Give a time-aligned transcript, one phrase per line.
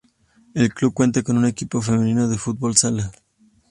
[0.55, 3.11] El club cuenta con un equipo femenino de Fútbol sala.